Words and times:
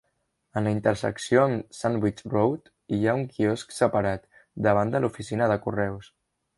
En 0.59 0.63
la 0.67 0.71
intersecció 0.75 1.41
amb 1.49 1.77
Sandwich 1.81 2.25
Road 2.35 2.73
hi 2.97 3.01
ha 3.11 3.17
un 3.21 3.29
quiosc 3.37 3.79
separat, 3.79 4.27
davant 4.71 4.97
de 4.99 5.07
l'oficina 5.07 5.55
de 5.55 5.65
correus. 5.69 6.15